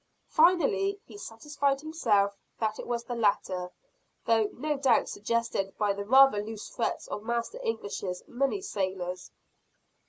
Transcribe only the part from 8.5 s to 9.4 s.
sailors.